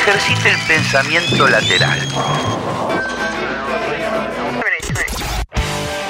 ejercite 0.00 0.50
el 0.50 0.58
pensamiento 0.66 1.46
lateral. 1.46 1.98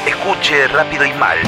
Escuche 0.07 0.69
rápido 0.69 1.05
y 1.05 1.13
mal. 1.15 1.39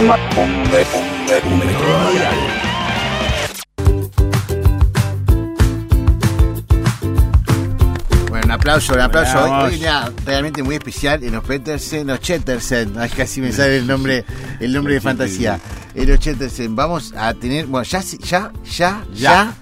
Bueno, 8.28 8.44
un 8.44 8.50
aplauso, 8.50 8.94
un 8.94 9.00
aplauso. 9.00 9.44
Hoy, 9.44 9.76
día 9.76 10.10
realmente 10.26 10.62
muy 10.64 10.74
especial 10.74 11.22
en 11.22 11.34
los 11.34 11.44
Petersen, 11.44 12.08
los 12.08 12.20
Chettersen. 12.22 12.94
Casi 13.16 13.40
me 13.40 13.52
sale 13.52 13.78
el 13.78 13.86
nombre, 13.86 14.24
el 14.58 14.72
nombre 14.72 14.94
de 14.94 15.00
fantasía. 15.00 15.60
En 15.94 16.08
los 16.08 16.18
Chettersen. 16.18 16.74
Vamos 16.74 17.14
a 17.16 17.34
tener, 17.34 17.66
bueno, 17.66 17.84
ya, 17.84 18.00
ya, 18.00 18.50
ya, 18.64 19.04
ya, 19.14 19.54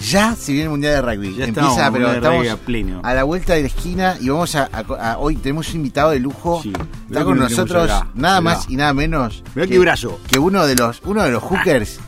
ya 0.00 0.34
se 0.36 0.52
viene 0.52 0.64
el 0.64 0.70
Mundial 0.70 0.94
de 0.94 1.02
Rugby. 1.02 1.34
Ya 1.34 1.44
Empieza, 1.46 1.70
estamos, 1.70 1.92
pero 1.98 2.12
estamos 2.12 2.48
a 2.48 2.56
pleno. 2.56 3.00
a 3.02 3.14
la 3.14 3.24
vuelta 3.24 3.54
de 3.54 3.62
la 3.62 3.66
esquina 3.68 4.16
y 4.20 4.28
vamos 4.28 4.54
a, 4.54 4.68
a- 4.72 5.12
a- 5.12 5.18
hoy 5.18 5.36
tenemos 5.36 5.68
un 5.70 5.76
invitado 5.76 6.10
de 6.10 6.20
lujo. 6.20 6.60
Sí. 6.62 6.72
Está 7.08 7.24
con 7.24 7.38
nosotros 7.38 7.90
acá. 7.90 8.08
nada 8.14 8.40
Mirá. 8.40 8.54
más 8.54 8.66
y 8.70 8.76
nada 8.76 8.94
menos 8.94 9.42
Mirá 9.54 9.66
que, 9.66 9.72
qué 9.74 9.78
brazo. 9.78 10.20
que 10.28 10.38
uno 10.38 10.66
de 10.66 10.76
los 10.76 11.00
uno 11.04 11.22
de 11.22 11.30
los 11.30 11.42
hookers 11.42 11.98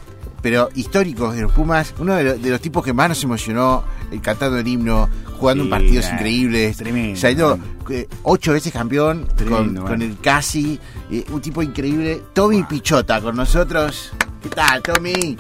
pero 0.43 0.71
históricos 0.75 1.35
de 1.35 1.43
los 1.43 1.53
Pumas, 1.53 1.93
uno 1.99 2.15
de 2.15 2.25
los, 2.25 2.43
de 2.43 2.49
los 2.49 2.61
tipos 2.63 2.83
que 2.83 2.95
más 2.95 3.11
nos 3.11 3.23
emocionó 3.23 3.85
eh, 4.11 4.21
cantando 4.23 4.57
el 4.59 4.67
himno, 4.67 5.07
jugando 5.39 5.65
Sí, 5.65 5.67
en 5.67 5.71
partidos 5.71 6.05
eh, 6.07 6.11
increíbles, 6.15 6.77
tremendo. 6.79 7.21
saliendo 7.21 7.59
eh, 7.91 8.09
ocho 8.23 8.53
veces 8.55 8.73
campeón 8.73 9.27
con, 9.27 9.37
Tremendo, 9.37 9.81
con 9.83 9.91
bueno. 9.99 10.05
el 10.05 10.19
casi, 10.19 10.81
eh, 11.11 11.27
un 11.31 11.43
tipo 11.43 11.63
increíble, 11.63 12.23
Tommy 12.33 12.63
Pichota 12.63 13.21
con 13.21 13.37
nosotros. 13.37 14.13
¿Qué 14.43 14.49
tal, 14.49 14.81
Tommy? 14.83 15.37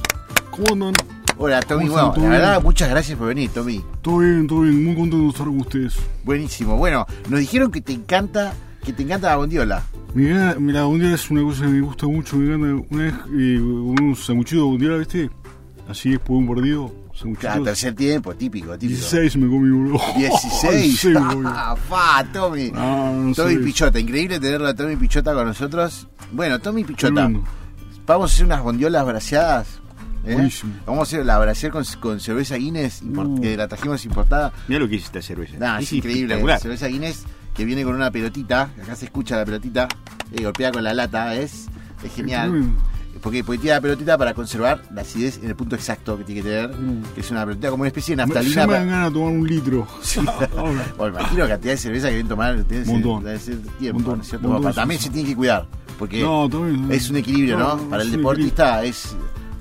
¿Cómo 0.51 0.89
andan? 0.89 1.20
Hola, 1.43 1.62
Tommy. 1.62 1.89
¿Cómo 1.89 2.12
Bueno, 2.12 2.25
la 2.25 2.29
verdad, 2.29 2.62
muchas 2.62 2.91
gracias 2.91 3.17
por 3.17 3.29
venir, 3.29 3.48
Tommy. 3.48 3.83
Todo 4.03 4.19
bien, 4.19 4.47
todo 4.47 4.61
bien. 4.61 4.85
Muy 4.85 4.95
contento 4.95 5.25
de 5.25 5.29
estar 5.31 5.47
con 5.47 5.61
ustedes. 5.61 5.97
Buenísimo. 6.23 6.77
Bueno, 6.77 7.06
nos 7.31 7.41
dijeron 7.41 7.70
que 7.70 7.81
te 7.81 7.95
encanta, 7.95 8.53
que 8.84 8.92
te 8.92 9.05
encanta 9.05 9.28
la 9.28 9.37
bondiola. 9.37 9.83
Mira, 10.12 10.55
un 10.87 11.01
día 11.01 11.14
es 11.14 11.31
una 11.31 11.42
cosa 11.42 11.62
que 11.62 11.69
me 11.69 11.81
gusta 11.81 12.06
mucho. 12.06 12.37
Me 12.37 12.55
encanta. 12.55 12.87
Una 12.91 13.05
vez 13.05 13.14
eh, 13.39 13.59
unos 13.59 14.23
sanguchitos 14.23 14.64
de 14.64 14.70
mundial, 14.70 14.98
¿viste? 14.98 15.31
Así 15.89 16.11
después 16.11 16.29
de 16.29 16.34
un 16.34 16.55
partido. 16.55 16.95
Cada 17.41 17.62
tercer 17.62 17.95
tiempo, 17.95 18.34
típico, 18.34 18.79
típico. 18.79 19.01
16 19.01 19.36
me 19.39 19.48
comí, 19.48 19.70
bro. 19.70 19.98
16. 20.19 20.75
16 20.75 21.20
me 21.20 21.27
comí. 21.27 21.47
Ah, 21.47 21.75
fa, 21.89 22.23
Tommy. 22.31 22.70
Ah, 22.75 23.12
no 23.14 23.34
Tommy 23.34 23.55
sé. 23.55 23.61
Pichota, 23.61 23.98
increíble 23.98 24.39
tenerlo 24.39 24.69
a 24.69 24.75
Tommy 24.75 24.97
Pichota 24.97 25.33
con 25.33 25.47
nosotros. 25.47 26.07
Bueno, 26.33 26.59
Tommy 26.59 26.84
Pichota, 26.84 27.31
vamos 28.07 28.31
a 28.31 28.34
hacer 28.34 28.45
unas 28.45 28.62
bondiolas 28.62 29.07
braseadas. 29.07 29.81
¿Eh? 30.25 30.33
Buenísimo. 30.35 30.73
Vamos 30.87 31.01
a 31.01 31.03
hacer 31.03 31.27
la 31.27 31.39
brasear 31.39 31.73
con, 31.73 31.85
con 32.01 32.21
cerveza 32.21 32.57
Guinness, 32.57 33.03
Uh. 33.03 33.41
que 33.41 33.57
la 33.57 33.69
trajimos 33.69 34.05
importada. 34.05 34.53
Mira 34.69 34.81
lo 34.81 34.89
que 34.89 34.97
es 34.97 35.05
esta 35.05 35.23
cerveza. 35.23 35.57
Nah, 35.59 35.79
es, 35.81 35.93
increíble. 35.93 36.23
espectacular. 36.35 36.61
Cerveza 36.61 36.87
Guinness 36.89 37.25
que 37.55 37.65
viene 37.65 37.85
con 37.85 37.95
una 37.95 38.11
pelotita. 38.11 38.71
Acá 38.83 38.95
se 38.97 39.07
escucha 39.07 39.37
la 39.37 39.45
pelotita. 39.45 39.89
eh, 40.33 40.43
golpea 40.45 40.71
con 40.73 40.85
la 40.85 40.95
lata. 40.95 41.35
Es, 41.35 41.67
es 42.05 42.13
genial. 42.15 42.65
Porque, 43.23 43.45
porque 43.45 43.59
tiene 43.59 43.75
la 43.75 43.81
pelotita 43.83 44.17
para 44.17 44.33
conservar 44.33 44.83
la 44.95 45.03
acidez 45.03 45.39
en 45.43 45.51
el 45.51 45.55
punto 45.57 45.75
exacto 45.77 46.17
que 46.17 46.25
tiene 46.25 46.43
que 46.43 46.48
tener. 46.48 46.71
Mm. 46.75 47.03
Que 47.15 47.21
es 47.21 47.31
una 47.31 47.45
pelotita 47.45 47.69
como 47.71 47.83
una 47.83 47.89
especie 47.89 48.17
de 48.17 48.23
Me- 48.23 48.29
naftalina. 48.33 48.63
Me 48.63 48.67
para- 48.67 48.79
dan 48.79 48.89
ganas 48.89 49.09
de 49.09 49.15
tomar 49.19 49.33
un 49.35 49.47
litro. 49.47 49.87
Bueno, 50.97 51.19
imagino 51.19 51.43
la 51.43 51.48
cantidad 51.51 51.73
de 51.73 51.77
cerveza 51.79 52.07
que 52.07 52.13
deben 52.15 52.29
tomar 52.29 52.57
ustedes 52.57 52.87
Montón. 52.87 53.25
debe 53.25 53.39
ser 53.39 53.59
tiempo, 53.79 53.98
Montón, 53.98 54.17
¿no 54.19 54.23
es 54.23 54.29
cierto? 54.29 54.48
montón, 54.48 54.63
Bueno, 54.63 54.73
sí, 54.73 54.77
también 54.81 55.01
sí. 55.01 55.07
se 55.09 55.13
tiene 55.13 55.29
que 55.29 55.37
cuidar, 55.37 55.67
porque 55.98 56.23
No, 56.23 56.48
también. 56.48 56.91
es 56.93 57.11
un 57.11 57.17
equilibrio, 57.17 57.59
¿no? 57.59 57.77
No, 57.77 57.83
Para 57.91 58.03
el 58.05 58.11
deportista 58.13 58.85
es... 58.85 59.15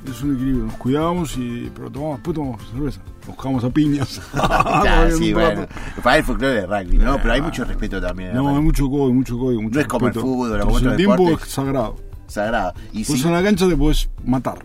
Es 0.09 0.21
un 0.23 0.35
equilibrio. 0.35 0.65
Nos 0.65 0.73
cuidamos, 0.75 1.37
y, 1.37 1.71
pero 1.75 1.89
tomamos, 1.91 2.17
después 2.17 2.35
tomamos 2.35 2.61
cerveza. 2.71 3.01
Nos 3.27 3.35
cagamos 3.37 3.63
a 3.63 3.69
piñas. 3.69 4.21
Claro, 4.33 5.17
sí, 5.17 5.33
Un 5.33 5.39
bueno, 5.41 5.67
para 6.03 6.17
el 6.17 6.23
folclore 6.23 6.53
de 6.61 6.65
rugby, 6.65 6.97
¿no? 6.97 7.17
Pero 7.17 7.33
hay 7.33 7.41
mucho 7.41 7.63
respeto 7.65 8.01
también. 8.01 8.33
No, 8.33 8.49
hay 8.55 8.61
mucho 8.61 8.89
código, 8.89 9.13
mucho 9.13 9.37
código. 9.37 9.61
Mucho 9.61 9.75
No 9.75 9.81
es 9.81 9.87
como 9.87 10.07
el 10.07 10.13
fútbol, 10.13 10.59
como 10.61 10.77
el 10.79 10.95
tiempo 10.95 11.23
deportes. 11.23 11.47
es 11.47 11.53
sagrado. 11.53 11.95
Sagrado. 12.27 12.73
Y 12.93 13.03
Pues 13.03 13.21
sí, 13.21 13.27
en 13.27 13.33
la 13.33 13.43
cancha 13.43 13.67
te 13.67 13.75
puedes 13.75 14.09
matar, 14.25 14.59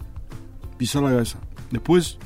pisar 0.78 1.02
la 1.02 1.10
cabeza. 1.10 1.38
Después 1.70 2.18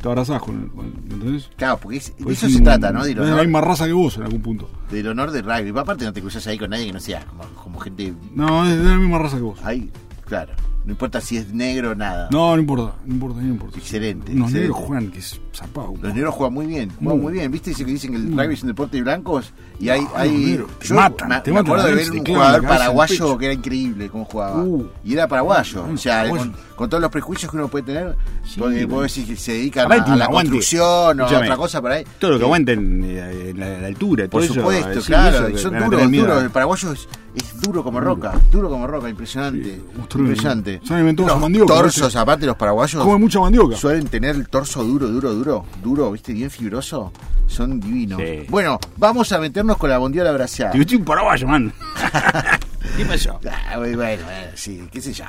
te 0.00 0.08
abrazás 0.08 0.40
con 0.42 0.62
el. 0.62 0.68
Con 0.70 0.86
el- 0.86 0.92
¿Me 1.08 1.14
entendés? 1.14 1.50
claro, 1.56 1.78
porque 1.82 1.98
es- 1.98 2.16
de 2.16 2.24
Pues 2.24 2.38
eso 2.38 2.46
es 2.46 2.54
se 2.54 2.60
trata, 2.62 2.90
¿no? 2.92 3.04
La 3.04 3.22
honor, 3.22 3.40
misma 3.42 3.60
raza 3.60 3.86
que 3.86 3.92
vos 3.92 4.16
en 4.16 4.22
algún 4.24 4.40
punto. 4.42 4.70
del 4.90 5.08
honor 5.08 5.30
del 5.32 5.44
rugby. 5.44 5.78
Aparte 5.78 6.04
no 6.04 6.12
te 6.12 6.20
cruzas 6.20 6.46
ahí 6.46 6.58
con 6.58 6.70
nadie 6.70 6.86
que 6.86 6.92
no 6.92 7.00
sea 7.00 7.24
como, 7.26 7.44
como 7.62 7.80
gente... 7.80 8.14
No, 8.34 8.64
es 8.66 8.78
de 8.78 8.84
la 8.88 8.96
misma 8.96 9.18
raza 9.18 9.36
que 9.36 9.42
vos. 9.42 9.58
Ahí, 9.64 9.90
claro. 10.26 10.52
No 10.84 10.90
importa 10.90 11.18
si 11.20 11.38
es 11.38 11.52
negro 11.54 11.92
o 11.92 11.94
nada. 11.94 12.28
No, 12.30 12.54
no 12.54 12.60
importa, 12.60 12.94
no 13.06 13.14
importa, 13.14 13.40
no 13.40 13.48
importa. 13.48 13.78
Excelente, 13.78 14.34
Los 14.34 14.52
negros 14.52 14.76
juegan 14.76 15.10
que 15.10 15.18
es 15.20 15.40
zapado. 15.54 15.94
Los 16.00 16.14
negros 16.14 16.34
juegan 16.34 16.52
muy 16.52 16.66
bien, 16.66 16.90
juegan 17.02 17.22
muy 17.22 17.32
bien. 17.32 17.50
¿Viste? 17.50 17.70
Dice 17.70 17.86
que 17.86 17.90
dicen 17.92 18.10
que 18.10 18.16
el 18.18 18.30
rugby 18.36 18.52
es 18.54 18.62
un 18.62 18.68
deporte 18.68 18.96
de 18.98 19.02
blancos 19.02 19.52
y 19.80 19.88
hay... 19.88 20.02
No, 20.02 20.10
hay 20.14 20.60
te 20.78 20.86
yo 20.88 20.94
matan, 20.94 21.28
me, 21.30 21.40
te 21.40 21.50
me 21.50 21.54
matan, 21.62 21.66
acuerdo 21.72 21.86
de 21.88 21.94
ver 21.94 22.10
un 22.10 22.26
jugador 22.26 22.62
paraguayo 22.68 23.38
que 23.38 23.44
era 23.46 23.54
increíble 23.54 24.08
cómo 24.10 24.24
jugaba. 24.26 24.62
Uh. 24.62 24.90
y 25.04 25.14
era 25.14 25.26
paraguayo. 25.26 25.86
O 25.90 25.96
sea, 25.96 26.28
con, 26.28 26.54
con 26.76 26.90
todos 26.90 27.00
los 27.00 27.10
prejuicios 27.10 27.50
que 27.50 27.56
uno 27.56 27.68
puede 27.68 27.84
tener, 27.86 28.14
Sí, 28.44 28.60
porque 28.60 28.86
puedo 28.86 29.02
decir 29.02 29.26
que 29.26 29.36
se 29.36 29.52
dedican 29.52 29.86
Aparte 29.86 30.10
a, 30.10 30.16
la 30.16 30.28
construcción 30.28 31.18
o 31.20 31.24
a 31.24 31.26
otra 31.26 31.56
cosa 31.56 31.80
por 31.80 31.92
ahí. 31.92 32.04
Todo 32.18 32.32
lo 32.32 32.36
que 32.36 32.42
Eh, 32.42 32.46
aguanten 32.46 33.04
eh, 33.04 33.50
en 33.50 33.58
la, 33.60 33.78
la 33.80 33.86
altura. 33.86 34.24
Por 34.24 34.42
todo 34.42 34.44
eso, 34.44 34.54
supuesto, 34.54 35.00
sí, 35.00 35.06
claro. 35.06 35.46
eso 35.48 35.58
son 35.70 35.78
duros, 35.90 36.12
duros. 36.12 36.42
El 36.42 36.50
paraguayo 36.50 36.92
es, 36.92 37.08
es 37.34 37.60
duro 37.62 37.82
como 37.82 38.00
roca. 38.00 38.38
Duro 38.52 38.68
como 38.68 38.86
roca, 38.86 39.08
impresionante. 39.08 39.80
impresionante. 40.14 40.73
Se 40.82 40.94
han 40.94 41.00
inventado 41.00 41.28
Los 41.28 41.36
esa 41.36 41.40
mandioca, 41.42 41.74
torsos, 41.74 42.02
¿viste? 42.04 42.18
aparte 42.18 42.46
los 42.46 42.56
paraguayos. 42.56 43.02
Come 43.02 43.18
mucha 43.18 43.40
mandioca. 43.40 43.76
Suelen 43.76 44.08
tener 44.08 44.36
el 44.36 44.48
torso 44.48 44.82
duro, 44.82 45.08
duro, 45.08 45.34
duro, 45.34 45.64
duro, 45.82 46.12
viste, 46.12 46.32
bien 46.32 46.50
fibroso. 46.50 47.12
Son 47.46 47.78
divinos. 47.80 48.20
Sí. 48.20 48.46
Bueno, 48.48 48.78
vamos 48.96 49.30
a 49.32 49.38
meternos 49.38 49.76
con 49.76 49.90
la 49.90 49.98
bondiola 49.98 50.32
braseada. 50.32 50.72
Te 50.72 50.96
un 50.96 51.04
paraguayo, 51.04 51.46
man. 51.46 51.72
¿Qué 52.96 53.04
pasó? 53.04 53.40
Ah, 53.50 53.78
bueno, 53.78 53.96
bueno, 53.96 54.24
bueno, 54.24 54.50
sí, 54.54 54.86
qué 54.92 55.00
sé 55.00 55.12
yo. 55.12 55.24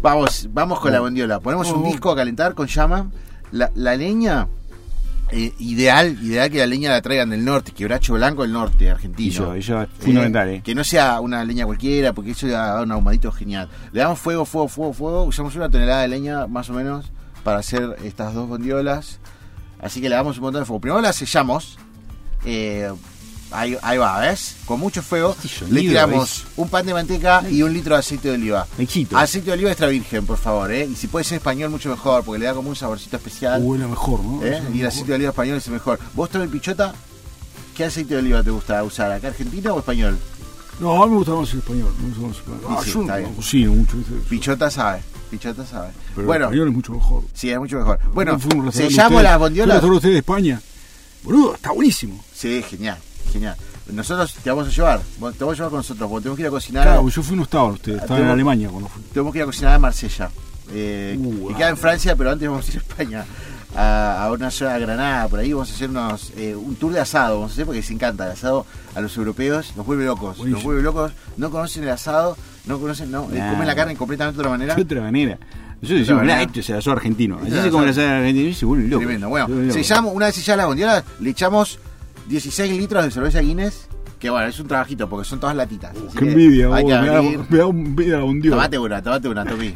Vamos, 0.00 0.48
vamos 0.52 0.78
con 0.80 0.92
la 0.92 1.00
bondiola. 1.00 1.40
Ponemos 1.40 1.70
un 1.70 1.84
disco 1.84 2.10
a 2.10 2.16
calentar 2.16 2.54
con 2.54 2.66
llama. 2.66 3.10
La, 3.50 3.70
la 3.74 3.96
leña, 3.96 4.46
eh, 5.30 5.52
ideal, 5.58 6.18
ideal 6.22 6.50
que 6.50 6.58
la 6.58 6.66
leña 6.66 6.90
la 6.90 7.02
traigan 7.02 7.30
del 7.30 7.44
norte, 7.44 7.72
quebracho 7.72 8.14
blanco 8.14 8.42
del 8.42 8.52
norte, 8.52 8.90
argentino. 8.90 9.30
Eso, 9.30 9.54
eso 9.54 9.82
es 9.82 9.88
fundamental, 9.98 10.48
¿eh? 10.48 10.62
Que 10.64 10.74
no 10.74 10.84
sea 10.84 11.20
una 11.20 11.44
leña 11.44 11.66
cualquiera, 11.66 12.12
porque 12.12 12.30
eso 12.30 12.46
da 12.48 12.82
un 12.82 12.92
ahumadito 12.92 13.30
genial. 13.32 13.68
Le 13.92 14.00
damos 14.00 14.18
fuego, 14.18 14.44
fuego, 14.44 14.68
fuego, 14.68 14.92
fuego. 14.92 15.24
Usamos 15.24 15.54
una 15.56 15.68
tonelada 15.68 16.02
de 16.02 16.08
leña, 16.08 16.46
más 16.46 16.70
o 16.70 16.72
menos, 16.72 17.12
para 17.44 17.58
hacer 17.58 17.96
estas 18.04 18.34
dos 18.34 18.48
bondiolas. 18.48 19.20
Así 19.80 20.00
que 20.00 20.08
le 20.08 20.14
damos 20.14 20.38
un 20.38 20.44
montón 20.44 20.62
de 20.62 20.66
fuego. 20.66 20.80
Primero 20.80 21.00
la 21.00 21.12
sellamos. 21.12 21.78
Ahí, 23.50 23.76
ahí 23.82 23.96
va, 23.98 24.20
¿ves? 24.20 24.56
Con 24.66 24.78
mucho 24.80 25.02
fuego. 25.02 25.34
Le 25.70 25.80
tiramos 25.80 26.44
un 26.56 26.68
pan 26.68 26.84
de 26.84 26.92
manteca 26.92 27.42
y 27.50 27.62
un 27.62 27.72
litro 27.72 27.94
de 27.94 28.00
aceite 28.00 28.28
de 28.28 28.34
oliva. 28.34 28.66
Éxito. 28.78 29.16
Aceite 29.16 29.46
de 29.46 29.52
oliva 29.54 29.70
extra 29.70 29.86
virgen, 29.88 30.26
por 30.26 30.36
favor, 30.36 30.70
¿eh? 30.70 30.86
Y 30.90 30.94
si 30.94 31.06
puede 31.06 31.24
ser 31.24 31.36
español, 31.38 31.70
mucho 31.70 31.88
mejor, 31.88 32.24
porque 32.24 32.40
le 32.40 32.44
da 32.46 32.54
como 32.54 32.68
un 32.68 32.76
saborcito 32.76 33.16
especial. 33.16 33.62
Huele 33.62 33.86
mejor, 33.86 34.22
¿no? 34.22 34.44
¿eh? 34.44 34.62
Y 34.74 34.80
el 34.80 34.86
aceite 34.86 35.08
de 35.08 35.14
oliva 35.14 35.30
español 35.30 35.56
es 35.58 35.66
el 35.66 35.72
mejor. 35.74 35.98
¿Vos, 36.14 36.28
Tommy 36.28 36.46
Pichota, 36.48 36.94
qué 37.76 37.84
aceite 37.84 38.14
de 38.14 38.20
oliva 38.20 38.42
te 38.42 38.50
gusta 38.50 38.82
usar? 38.84 39.12
¿Acá 39.12 39.28
argentino 39.28 39.74
o 39.74 39.78
español? 39.78 40.18
No, 40.80 41.02
a 41.02 41.06
mí 41.06 41.12
me 41.12 41.18
gusta 41.18 41.32
más 41.34 41.52
el 41.52 41.58
español. 41.60 41.92
Me 42.00 42.08
gusta 42.08 42.26
más 42.26 42.36
el 42.36 42.42
español. 42.42 42.60
Ah, 42.68 42.82
Sí, 42.84 42.92
yo 42.92 43.02
no 43.28 43.34
cocino 43.36 43.72
mucho. 43.72 43.96
Pichota 44.28 44.70
sabe. 44.70 45.00
Pichota 45.30 45.66
sabe. 45.66 45.88
Pero 46.14 46.26
bueno, 46.26 46.44
el 46.46 46.52
español 46.52 46.68
es 46.68 46.74
mucho 46.74 46.92
mejor. 46.92 47.22
sí, 47.34 47.50
es 47.50 47.58
mucho 47.58 47.78
mejor. 47.78 47.98
Bueno, 48.12 48.32
Yo 48.32 48.38
fui 48.38 48.52
a 48.52 48.54
un 48.60 48.66
restaurante 48.66 48.94
sellamos 48.94 49.18
de 49.18 49.22
las 49.24 49.38
bondiolas. 49.38 49.82
a 49.82 49.86
ustedes 49.86 50.12
de 50.14 50.18
España. 50.18 50.60
Boludo, 51.24 51.54
está 51.54 51.72
buenísimo. 51.72 52.22
Sí, 52.32 52.62
genial, 52.68 52.96
genial. 53.38 53.56
Nosotros 53.92 54.34
te 54.34 54.50
vamos 54.50 54.68
a 54.68 54.70
llevar, 54.70 55.00
te 55.00 55.20
vamos 55.20 55.40
a 55.40 55.56
llevar 55.56 55.70
con 55.70 55.78
nosotros, 55.78 56.08
porque 56.10 56.22
tenemos 56.24 56.36
que 56.36 56.42
ir 56.42 56.48
a 56.48 56.50
cocinar. 56.50 56.82
Claro, 56.84 57.08
yo 57.08 57.22
fui 57.22 57.36
no 57.36 57.42
estaban 57.44 57.72
ustedes, 57.72 58.02
estaban 58.02 58.22
en 58.24 58.28
Alemania 58.28 58.68
cuando 58.68 58.88
fui. 58.88 59.02
Tenemos 59.12 59.32
que 59.32 59.38
ir 59.38 59.42
a 59.44 59.46
cocinar 59.46 59.74
a 59.74 59.78
Marsella. 59.78 60.30
Eh, 60.70 61.16
Uh, 61.18 61.48
que 61.48 61.54
ah. 61.54 61.56
queda 61.56 61.68
en 61.70 61.76
Francia, 61.78 62.14
pero 62.14 62.30
antes 62.30 62.46
vamos 62.48 62.68
a 62.68 62.70
ir 62.72 62.76
a 62.76 62.80
España. 62.80 63.24
A, 63.76 64.24
a 64.24 64.32
una 64.32 64.50
zona 64.50 64.74
de 64.74 64.80
Granada, 64.80 65.28
por 65.28 65.38
ahí 65.38 65.52
vamos 65.52 65.70
a 65.70 65.74
hacer 65.74 65.90
unos, 65.90 66.32
eh, 66.36 66.54
un 66.56 66.74
tour 66.76 66.92
de 66.92 67.00
asado, 67.00 67.34
vamos 67.36 67.50
a 67.50 67.52
hacer 67.52 67.64
porque 67.66 67.80
les 67.80 67.90
encanta 67.90 68.24
el 68.26 68.32
asado 68.32 68.64
a 68.94 69.00
los 69.00 69.14
europeos, 69.16 69.74
nos 69.76 69.84
vuelve 69.86 70.04
locos, 70.06 70.28
nos 70.30 70.38
Buenísimo. 70.38 70.62
vuelve 70.64 70.82
locos, 70.82 71.12
no 71.36 71.50
conocen 71.50 71.82
el 71.84 71.90
asado, 71.90 72.36
no 72.66 72.78
conocen, 72.80 73.10
no, 73.10 73.24
eh, 73.30 73.38
Nah. 73.38 73.50
comen 73.52 73.66
la 73.66 73.74
carne 73.74 73.94
completamente 73.94 74.36
de 74.36 74.40
otra 74.40 74.50
manera. 74.50 74.74
De 74.74 74.82
otra 74.82 75.00
manera. 75.02 75.38
Yo 75.82 75.94
decía, 75.94 76.14
mirá, 76.16 76.42
esto 76.42 76.60
es 76.60 76.70
el 76.70 76.76
asado 76.78 76.96
argentino. 76.96 77.38
Así 77.40 77.50
se 77.52 77.70
come 77.70 77.84
el 77.84 77.90
asado. 77.90 78.08
argentino 78.08 78.48
y 78.48 78.54
se 78.54 78.64
vuelve 78.66 78.88
loco. 78.88 79.00
Tremendo. 79.00 79.28
Bueno, 79.28 79.46
Se 79.72 79.84
sellamos, 79.84 80.14
una 80.14 80.26
vez 80.26 80.34
selladas 80.34 80.56
las 80.58 80.66
bondiolas, 80.66 81.04
le 81.20 81.30
echamos 81.30 81.78
16 82.28 82.78
litros 82.78 83.04
de 83.04 83.10
cerveza 83.10 83.40
Guinness, 83.40 83.88
que 84.18 84.30
bueno, 84.30 84.46
es 84.46 84.58
un 84.60 84.68
trabajito 84.68 85.08
porque 85.08 85.28
son 85.28 85.40
todas 85.40 85.56
latitas. 85.56 85.92
así 85.92 86.16
Qué 86.16 86.24
que 86.24 86.32
envidia, 86.32 86.66
hay 86.74 86.84
vos, 86.84 86.92
que 86.92 86.98
me 86.98 87.06
da, 87.06 87.22
me 87.22 87.56
da 87.58 87.64
envidia 87.64 88.24
un 88.24 88.40
dios. 88.40 88.54
Tomate 88.54 88.78
una, 88.78 89.02
tomate 89.02 89.28
una, 89.28 89.44
Tommy. 89.44 89.74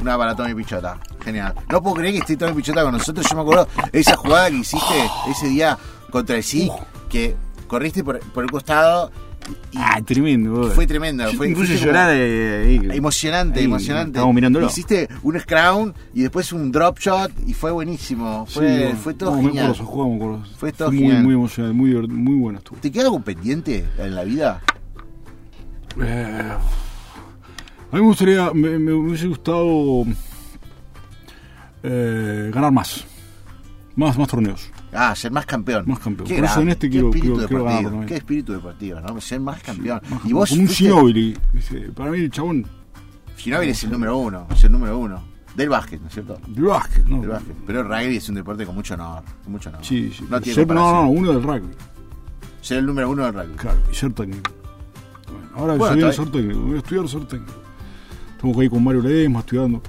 Una 0.00 0.16
para 0.16 0.34
Tommy 0.34 0.54
Pichota. 0.54 0.98
Genial. 1.22 1.54
No 1.68 1.82
puedo 1.82 1.96
creer 1.96 2.14
que 2.14 2.20
esté 2.20 2.36
Tommy 2.36 2.54
Pichota 2.54 2.82
con 2.82 2.92
nosotros. 2.92 3.26
Yo 3.28 3.36
me 3.36 3.42
acuerdo 3.42 3.68
esa 3.92 4.16
jugada 4.16 4.50
que 4.50 4.56
hiciste 4.56 5.10
ese 5.28 5.48
día 5.48 5.76
contra 6.10 6.36
el 6.36 6.42
SIC, 6.42 6.72
que 7.08 7.36
corriste 7.66 8.02
por, 8.04 8.20
por 8.20 8.44
el 8.44 8.50
costado 8.50 9.10
Ah, 9.76 10.00
tremendo. 10.04 10.50
boludo. 10.52 10.70
Fue 10.72 10.86
tremendo. 10.86 11.24
Fue, 11.32 11.48
puse 11.54 11.76
llorar. 11.78 12.10
eh. 12.14 12.80
Emocionante, 12.92 13.60
Ahí, 13.60 13.64
emocionante. 13.66 14.10
Estábamos 14.10 14.34
mirándolo. 14.34 14.66
Hiciste 14.66 15.08
un 15.22 15.38
scrown 15.38 15.94
y 16.14 16.22
después 16.22 16.52
un 16.52 16.70
drop 16.72 16.98
shot 16.98 17.30
y 17.46 17.54
fue 17.54 17.70
buenísimo. 17.70 18.46
Fue, 18.46 18.94
fue 19.02 19.14
todo 19.14 19.36
no, 19.36 19.42
genial. 19.42 19.74
jugamos. 19.76 20.48
Fue 20.56 20.72
todo 20.72 20.90
muy, 20.90 21.00
genial. 21.00 21.22
muy 21.22 21.34
emocionante, 21.34 21.74
muy 22.08 22.34
bueno 22.36 22.58
estuvo. 22.58 22.78
¿Te 22.80 22.90
queda 22.90 23.04
algo 23.04 23.20
pendiente 23.20 23.86
en 23.98 24.14
la 24.14 24.24
vida? 24.24 24.60
Eh, 26.00 26.52
a 26.52 27.96
mí 27.96 28.00
me 28.00 28.06
gustaría, 28.06 28.52
me, 28.52 28.78
me 28.78 28.92
hubiese 28.92 29.26
gustado 29.26 30.04
eh, 31.82 32.50
ganar 32.52 32.72
más. 32.72 33.04
Más, 33.96 34.16
más 34.18 34.28
torneos. 34.28 34.70
Ah, 34.92 35.14
ser 35.14 35.30
más 35.30 35.46
campeón. 35.46 35.84
Más 35.86 35.98
campeón. 36.00 36.26
Qué 36.28 36.36
Por 36.36 36.44
eso 36.44 36.60
en 36.62 36.68
este 36.70 36.86
qué 36.88 36.92
quiero- 36.92 37.08
espíritu 37.08 37.32
quiero- 37.34 37.48
quiero 37.48 37.64
ganar 37.64 37.78
deportivo. 37.78 37.90
también. 37.90 38.08
Qué 38.08 38.16
espíritu 38.16 38.52
deportivo, 38.52 39.00
¿no? 39.00 39.20
Ser 39.20 39.40
más 39.40 39.62
campeón. 39.62 40.00
Más 40.10 40.24
y 40.24 40.32
vos 40.32 40.48
como 40.50 40.62
un 40.62 40.68
fuiste-. 40.68 41.40
¿viste? 41.52 41.80
Para 41.92 42.10
mí 42.10 42.18
el 42.18 42.30
chabón 42.30 42.66
Ginóbili 43.36 43.70
es 43.72 43.84
el 43.84 43.90
número 43.92 44.16
uno, 44.18 44.46
es 44.50 44.64
el 44.64 44.72
número 44.72 44.98
uno. 44.98 45.22
Del 45.54 45.68
básquet, 45.68 46.00
¿no 46.00 46.06
es 46.08 46.12
cierto? 46.14 46.38
del 46.46 46.64
básquet, 46.64 47.04
¿no? 47.06 47.20
Del 47.20 47.30
básquet. 47.30 47.56
Pero 47.66 47.80
el 47.80 47.86
rugby 47.88 48.16
es 48.16 48.28
un 48.28 48.34
deporte 48.36 48.64
con 48.66 48.74
mucho 48.74 48.94
honor. 48.94 49.22
Con 49.42 49.52
mucho 49.52 49.68
honor. 49.68 49.84
Sí, 49.84 50.12
sí. 50.16 50.24
No 50.28 50.40
tiene 50.40 50.54
Ser- 50.54 50.66
no, 50.68 51.02
no, 51.02 51.10
uno 51.10 51.32
del 51.32 51.42
rugby. 51.42 51.68
Ser 52.60 52.78
el 52.78 52.86
número 52.86 53.10
uno 53.10 53.24
del 53.24 53.32
rugby. 53.34 53.54
Claro, 53.56 53.78
y 53.90 53.94
ser 53.94 54.12
técnico. 54.12 54.52
Bueno, 55.26 55.48
ahora 55.56 55.74
Bueno, 55.76 55.94
viene 55.96 56.10
a 56.10 56.12
ser 56.12 56.30
técnico, 56.30 56.60
voy 56.60 56.74
a 56.74 56.78
estudiar 56.78 57.26
técnico. 57.26 57.52
Estamos 58.36 58.58
ahí 58.58 58.68
con 58.68 58.84
Mario 58.84 59.02
Ledesma 59.02 59.40
estudiando. 59.40 59.82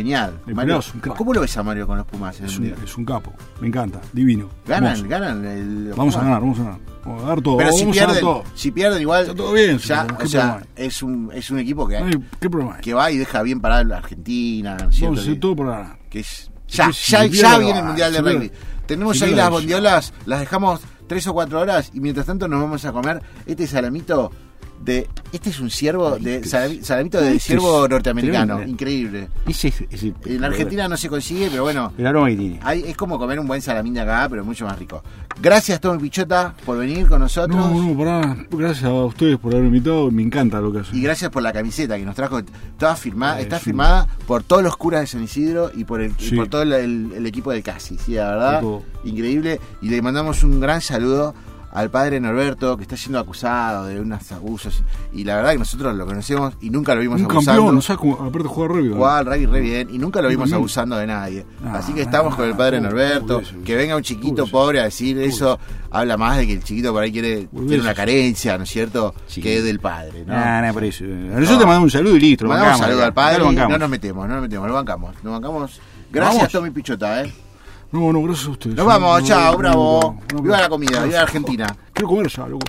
Genial. 0.00 0.40
Mario. 0.54 0.80
¿Cómo 1.16 1.32
lo 1.34 1.40
ves 1.42 1.56
a 1.56 1.62
Mario 1.62 1.86
con 1.86 1.96
los 1.98 2.06
Pumas 2.06 2.40
Es 2.40 2.58
un, 2.58 2.66
es 2.66 2.96
un 2.96 3.04
capo, 3.04 3.32
me 3.60 3.68
encanta, 3.68 4.00
divino. 4.12 4.48
Ganan, 4.66 4.92
hermoso. 4.92 5.08
ganan. 5.08 5.44
El, 5.44 5.92
Vamos 5.96 6.16
a 6.16 6.20
ganar, 6.22 6.40
vamos 6.40 6.58
a 6.60 6.62
ganar. 6.64 6.80
Vamos 7.04 7.24
a 7.24 7.26
dar 7.28 7.40
todo, 7.40 7.56
Pero 7.56 7.72
si 7.72 7.80
vamos 7.80 7.96
a 7.96 8.00
dar 8.00 8.08
pierden, 8.10 8.24
todo. 8.24 8.44
si 8.54 8.70
pierden 8.70 9.00
igual. 9.02 9.22
Está 9.22 9.34
todo 9.34 9.52
bien, 9.52 9.78
ya, 9.78 10.02
sí, 10.06 10.14
¿qué 10.18 10.24
o 10.24 10.28
sea, 10.28 10.62
es 10.76 11.02
un, 11.02 11.30
es 11.32 11.50
un 11.50 11.58
equipo 11.58 11.88
que, 11.88 11.98
No 11.98 12.06
hay- 12.06 12.24
¿Qué 12.40 12.50
problema 12.50 12.74
hay? 12.76 12.82
que 12.82 12.92
va 12.94 13.10
y 13.10 13.16
deja 13.18 13.42
bien 13.42 13.60
parada 13.60 13.84
la 13.84 13.96
Argentina. 13.98 14.76
Vamos 15.00 15.20
a 15.20 15.24
Que- 15.24 15.34
todo 15.36 15.56
para 15.56 15.70
ganar. 15.70 15.98
que 16.10 16.20
es 16.20 16.50
ya, 16.68 16.86
que 16.88 16.92
si 16.92 17.12
ya, 17.12 17.26
ya 17.26 17.58
viene 17.58 17.78
el 17.78 17.84
Mundial 17.86 18.12
de. 18.12 18.20
Rugby. 18.20 18.52
Tenemos 18.86 19.22
ahí 19.22 19.34
las 19.34 19.50
bondiolas, 19.50 20.12
las 20.26 20.40
dejamos 20.40 20.80
tres 21.06 21.26
o 21.26 21.32
cuatro 21.32 21.60
horas 21.60 21.90
y 21.94 22.00
mientras 22.00 22.26
tanto 22.26 22.46
nos 22.48 22.60
vamos 22.60 22.84
a 22.84 22.92
comer 22.92 23.22
este 23.46 23.66
salamito 23.66 24.30
de... 24.80 25.08
Este 25.32 25.50
es 25.50 25.60
un 25.60 25.70
ciervo, 25.70 26.18
de 26.18 26.42
salami- 26.42 26.82
salamito 26.82 27.20
de 27.20 27.38
ciervo 27.38 27.86
norteamericano, 27.86 28.62
increíble. 28.62 29.28
En 30.24 30.44
Argentina 30.44 30.88
no 30.88 30.96
se 30.96 31.08
consigue, 31.08 31.48
pero 31.50 31.62
bueno, 31.62 31.92
El 31.96 32.06
aroma 32.06 32.28
que 32.28 32.36
tiene. 32.36 32.60
es 32.86 32.96
como 32.96 33.18
comer 33.18 33.38
un 33.38 33.46
buen 33.46 33.62
salamín 33.62 33.94
de 33.94 34.00
acá, 34.00 34.26
pero 34.28 34.44
mucho 34.44 34.64
más 34.64 34.78
rico. 34.78 35.02
Gracias, 35.40 35.80
Tommy 35.80 36.00
Pichota, 36.00 36.54
por 36.66 36.78
venir 36.78 37.06
con 37.06 37.20
nosotros. 37.20 37.56
No, 37.56 37.82
no, 37.82 37.96
pará. 37.96 38.36
Gracias 38.50 38.84
a 38.84 38.92
ustedes 38.92 39.38
por 39.38 39.52
haberme 39.52 39.68
invitado. 39.68 40.10
Me 40.10 40.22
encanta 40.22 40.60
lo 40.60 40.72
que 40.72 40.80
hacen. 40.80 40.96
Y 40.96 41.02
gracias 41.02 41.30
por 41.30 41.42
la 41.42 41.52
camiseta 41.52 41.96
que 41.96 42.04
nos 42.04 42.14
trajo. 42.14 42.40
Toda 42.78 42.96
firmada, 42.96 43.40
está 43.40 43.58
firmada 43.58 44.06
por 44.26 44.42
todos 44.42 44.62
los 44.62 44.76
curas 44.76 45.02
de 45.02 45.06
San 45.06 45.22
Isidro 45.22 45.70
y 45.74 45.84
por 45.84 46.00
el, 46.00 46.12
por 46.36 46.48
todo 46.48 46.62
el, 46.62 47.26
equipo 47.26 47.52
del 47.52 47.62
CASI. 47.62 47.98
Sí, 47.98 48.14
la 48.14 48.30
verdad, 48.30 48.62
increíble. 49.04 49.60
Y 49.80 49.88
le 49.88 50.02
mandamos 50.02 50.42
un 50.42 50.60
gran 50.60 50.80
saludo 50.80 51.34
al 51.72 51.90
padre 51.90 52.18
Norberto, 52.20 52.76
que 52.76 52.82
está 52.82 52.96
siendo 52.96 53.18
acusado 53.18 53.84
de 53.86 54.00
unos 54.00 54.30
abusos. 54.32 54.82
Y 55.12 55.24
la 55.24 55.36
verdad 55.36 55.52
que 55.52 55.58
nosotros 55.58 55.94
lo 55.94 56.04
conocemos 56.04 56.54
y 56.60 56.70
nunca 56.70 56.94
lo 56.94 57.00
vimos 57.00 57.20
un 57.20 57.30
abusando. 57.30 57.62
campeón, 57.62 57.82
sabes 57.82 58.00
cómo, 58.00 58.14
aparte 58.14 58.48
juega. 58.48 58.94
Jugaba 58.94 59.18
al 59.18 59.26
rugby 59.26 59.46
re 59.46 59.60
bien 59.60 59.88
y 59.92 59.98
nunca 59.98 60.20
lo 60.20 60.28
vimos 60.28 60.52
abusando 60.52 60.96
de 60.96 61.06
nadie. 61.06 61.46
Ah, 61.64 61.76
Así 61.76 61.92
que 61.92 62.02
estamos 62.02 62.34
con 62.34 62.48
el 62.48 62.56
padre 62.56 62.78
ah, 62.78 62.80
Norberto. 62.80 63.34
boludeces. 63.34 63.56
Que 63.64 63.76
venga 63.76 63.96
un 63.96 64.02
chiquito 64.02 64.46
pobre 64.46 64.80
a 64.80 64.84
decir 64.84 65.18
eso, 65.18 65.58
habla 65.90 66.16
más 66.16 66.38
de 66.38 66.46
que 66.46 66.54
el 66.54 66.64
chiquito 66.64 66.92
por 66.92 67.02
ahí 67.02 67.12
quiere 67.12 67.46
tiene 67.46 67.80
una 67.80 67.94
carencia, 67.94 68.58
¿no 68.58 68.64
es 68.64 68.70
cierto? 68.70 69.14
Sí. 69.26 69.40
Que 69.40 69.58
es 69.58 69.64
del 69.64 69.80
padre, 69.80 70.24
¿no? 70.26 70.32
Nada, 70.34 70.60
nada, 70.60 70.72
por 70.72 70.84
eso. 70.84 71.04
Nosotros 71.04 71.58
te 71.58 71.66
mandamos 71.66 71.84
un 71.84 71.90
saludo 71.90 72.16
y 72.16 72.20
listo. 72.20 72.46
Mandamos 72.46 72.80
un 72.80 72.86
saludo 72.86 73.04
al 73.04 73.14
padre, 73.14 73.44
no 73.52 73.78
nos 73.78 73.90
metemos, 73.90 74.26
no 74.26 74.34
nos 74.34 74.42
metemos, 74.42 74.68
lo 74.68 74.74
bancamos, 74.74 75.14
lo 75.22 75.32
bancamos. 75.32 75.80
Gracias. 76.10 76.50
Tommy 76.50 76.70
Pichota, 76.70 77.22
eh. 77.22 77.32
No, 77.92 78.12
no, 78.12 78.22
gracias 78.22 78.46
a 78.46 78.50
ustedes. 78.50 78.76
Nos 78.76 78.86
vamos, 78.86 79.24
chao, 79.24 79.56
bravo. 79.56 80.20
Viva 80.42 80.60
la 80.60 80.68
comida, 80.68 81.02
viva 81.04 81.20
Argentina. 81.22 81.76
Quiero 81.92 82.08
comer 82.08 82.28
ya, 82.28 82.46
loco. 82.46 82.66